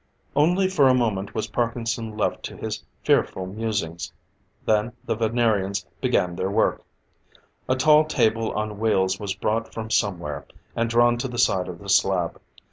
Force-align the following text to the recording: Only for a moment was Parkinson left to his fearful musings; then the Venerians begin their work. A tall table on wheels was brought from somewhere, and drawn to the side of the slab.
Only 0.35 0.67
for 0.67 0.87
a 0.89 0.95
moment 0.95 1.35
was 1.35 1.45
Parkinson 1.45 2.17
left 2.17 2.41
to 2.45 2.57
his 2.57 2.83
fearful 3.03 3.45
musings; 3.45 4.11
then 4.65 4.93
the 5.05 5.13
Venerians 5.15 5.85
begin 6.01 6.35
their 6.35 6.49
work. 6.49 6.83
A 7.69 7.75
tall 7.75 8.05
table 8.05 8.51
on 8.53 8.79
wheels 8.79 9.19
was 9.19 9.35
brought 9.35 9.71
from 9.71 9.91
somewhere, 9.91 10.47
and 10.75 10.89
drawn 10.89 11.19
to 11.19 11.27
the 11.27 11.37
side 11.37 11.67
of 11.67 11.77
the 11.77 11.87
slab. 11.87 12.41